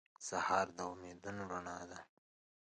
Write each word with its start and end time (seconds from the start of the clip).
سهار 0.27 0.67
د 0.77 0.79
امیدونو 0.91 1.43
رڼا 1.51 1.79
ده. 1.89 1.99